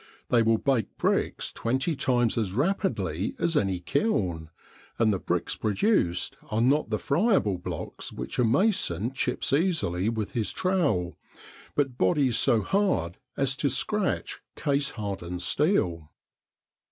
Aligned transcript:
They 0.29 0.41
will 0.41 0.57
bake 0.57 0.97
bricks 0.97 1.51
twenty 1.51 1.95
times 1.95 2.35
as 2.35 2.53
rapidly 2.53 3.35
as 3.37 3.55
any 3.55 3.79
kiln, 3.79 4.49
and 4.97 5.13
the 5.13 5.19
bricks 5.19 5.55
produced 5.55 6.35
are 6.49 6.59
not 6.59 6.89
the 6.89 6.97
friable 6.97 7.59
blocks 7.59 8.11
which 8.11 8.39
a 8.39 8.43
mason 8.43 9.13
chips 9.13 9.53
easily 9.53 10.09
with 10.09 10.31
his 10.31 10.51
trowel, 10.53 11.19
but 11.75 11.99
bodies 11.99 12.39
so 12.39 12.61
hard 12.63 13.19
as 13.37 13.55
to 13.57 13.69
scratch 13.69 14.39
case 14.55 14.89
hardened 14.89 15.43
steel. 15.43 16.09